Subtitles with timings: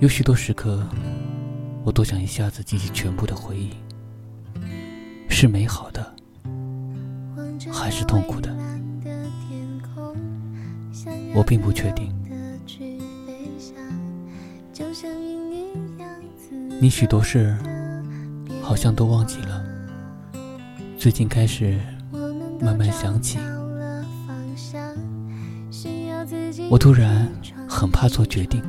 [0.00, 0.80] 有许多时刻，
[1.84, 3.70] 我都想一下子记起全部的回忆，
[5.28, 6.14] 是美好的，
[7.72, 8.56] 还是痛苦的？
[11.34, 12.14] 我并不确定。
[16.80, 17.56] 你许多事
[18.62, 19.64] 好像都忘记了，
[20.96, 21.76] 最近开始
[22.60, 23.36] 慢慢想起。
[26.70, 27.28] 我突然
[27.68, 28.62] 很怕做决定，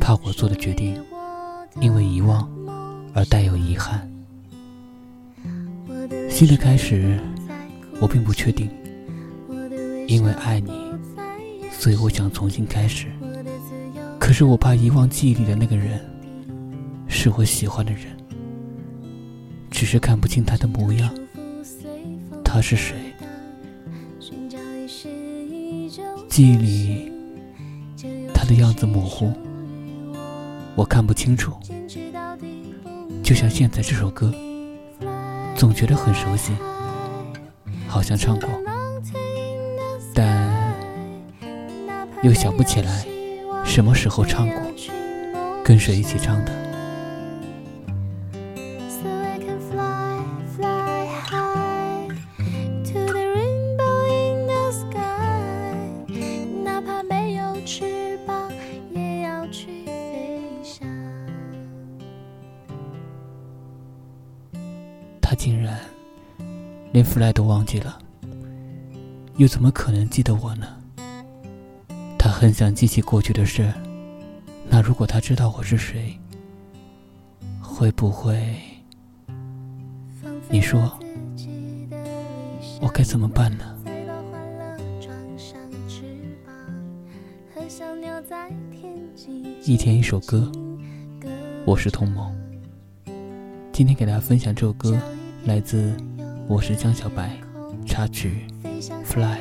[0.00, 1.02] 怕我做的决定
[1.80, 2.48] 因为遗忘
[3.14, 4.10] 而带有遗憾。
[6.28, 7.18] 新的开始，
[8.00, 8.70] 我并不确定。
[10.06, 10.72] 因为爱你，
[11.70, 13.06] 所以我想重新开始。
[14.18, 16.00] 可是我怕遗忘记忆里的那个人，
[17.08, 18.04] 是我喜欢的人，
[19.70, 21.14] 只是看不清他的模样。
[22.42, 22.94] 他是谁？
[26.28, 27.07] 记忆里
[28.48, 29.30] 的样子模糊，
[30.74, 31.52] 我看不清楚。
[33.22, 34.32] 就像现在这首歌，
[35.54, 36.54] 总觉得很熟悉，
[37.86, 38.48] 好像唱过。
[40.14, 40.74] 但
[42.22, 43.04] 又想不起来
[43.64, 44.62] 什么时候唱过，
[45.62, 46.52] 跟谁一起唱的。
[57.66, 57.97] 他
[65.38, 65.80] 竟然
[66.92, 67.96] 连 fly 都忘记了。
[69.36, 70.66] 又怎么可能记得我呢？
[72.18, 73.72] 他很想记起过去的事，
[74.68, 76.18] 那如果他知道我是谁，
[77.62, 78.58] 会不会？
[80.50, 80.98] 你说，
[82.80, 83.76] 我该怎么办呢？
[89.64, 90.50] 一天一首歌，
[91.64, 92.34] 我是童萌。
[93.72, 94.98] 今天给大家分享这首歌，
[95.44, 95.92] 来自
[96.46, 97.38] 我是江小白，
[97.86, 98.46] 插曲。
[99.04, 99.38] Fly，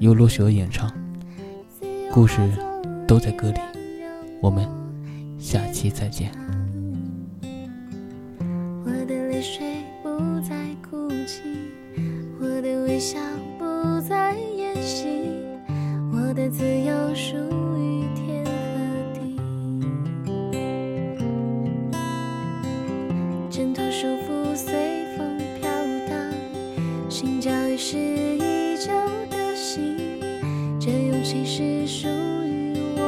[0.00, 0.92] 由罗雪儿演唱，
[2.12, 2.40] 故事
[3.06, 3.60] 都在歌里。
[4.40, 4.68] 我们
[5.38, 6.32] 下期再见。
[8.84, 10.54] 我的泪水不再
[10.88, 11.42] 哭泣，
[12.40, 13.18] 我的微笑
[27.90, 28.92] 是依旧
[29.30, 29.96] 的心，
[30.78, 32.06] 这勇气是属
[32.44, 33.00] 于我，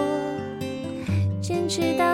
[1.42, 2.09] 坚持到。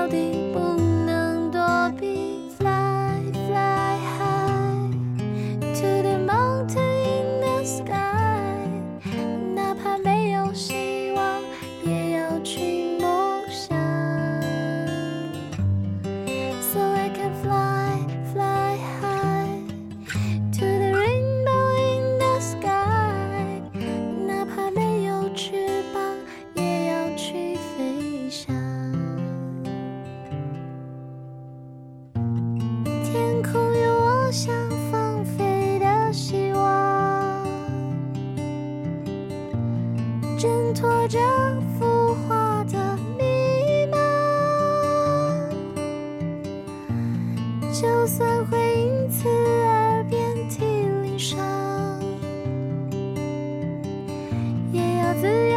[40.39, 41.19] 挣脱着
[41.79, 43.25] 浮华的迷
[43.91, 43.97] 茫，
[47.73, 49.27] 就算会因此
[49.67, 50.21] 而遍
[50.51, 50.63] 体
[51.03, 51.39] 鳞伤，
[54.73, 55.57] 也要自由